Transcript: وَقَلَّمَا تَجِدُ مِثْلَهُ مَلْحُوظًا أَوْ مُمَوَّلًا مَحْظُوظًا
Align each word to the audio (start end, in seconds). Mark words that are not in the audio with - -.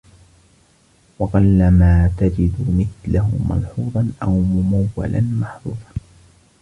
وَقَلَّمَا 1.19 2.11
تَجِدُ 2.17 2.53
مِثْلَهُ 2.69 3.29
مَلْحُوظًا 3.49 4.11
أَوْ 4.23 4.31
مُمَوَّلًا 4.39 5.21
مَحْظُوظًا 5.21 5.91